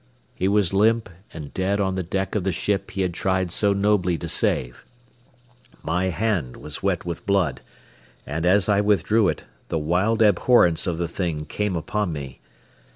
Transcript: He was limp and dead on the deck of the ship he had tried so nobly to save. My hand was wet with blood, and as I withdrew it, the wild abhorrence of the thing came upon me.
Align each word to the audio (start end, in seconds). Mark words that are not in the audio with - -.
He 0.33 0.47
was 0.47 0.73
limp 0.73 1.09
and 1.31 1.53
dead 1.53 1.79
on 1.79 1.93
the 1.93 2.01
deck 2.01 2.33
of 2.33 2.43
the 2.43 2.51
ship 2.51 2.89
he 2.89 3.03
had 3.03 3.13
tried 3.13 3.51
so 3.51 3.71
nobly 3.71 4.17
to 4.17 4.27
save. 4.27 4.83
My 5.83 6.05
hand 6.07 6.57
was 6.57 6.81
wet 6.81 7.05
with 7.05 7.23
blood, 7.27 7.61
and 8.25 8.43
as 8.43 8.67
I 8.67 8.81
withdrew 8.81 9.29
it, 9.29 9.43
the 9.67 9.77
wild 9.77 10.23
abhorrence 10.23 10.87
of 10.87 10.97
the 10.97 11.07
thing 11.07 11.45
came 11.45 11.75
upon 11.75 12.11
me. 12.11 12.39